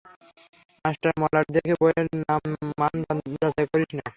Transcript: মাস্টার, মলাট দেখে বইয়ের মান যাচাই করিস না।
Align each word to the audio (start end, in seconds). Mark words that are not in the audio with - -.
মাস্টার, 0.85 1.11
মলাট 1.21 1.47
দেখে 1.55 1.73
বইয়ের 1.81 2.07
মান 2.79 2.95
যাচাই 3.33 3.65
করিস 3.71 3.91
না। 3.97 4.03